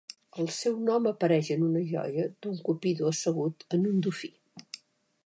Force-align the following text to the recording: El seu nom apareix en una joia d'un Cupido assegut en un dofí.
El 0.43 0.47
seu 0.59 0.79
nom 0.85 1.09
apareix 1.11 1.51
en 1.55 1.65
una 1.67 1.83
joia 1.91 2.25
d'un 2.45 2.57
Cupido 2.71 3.13
assegut 3.13 3.67
en 3.79 3.87
un 3.91 4.03
dofí. 4.09 4.33